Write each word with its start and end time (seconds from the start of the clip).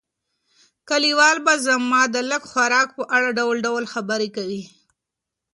کلیوال 0.89 1.37
به 1.45 1.53
زما 1.65 2.01
د 2.13 2.15
لږ 2.29 2.43
خوراک 2.51 2.87
په 2.97 3.03
اړه 3.15 3.29
ډول 3.39 3.57
ډول 3.67 3.83
خبرې 3.93 4.29
کوي. 4.35 4.63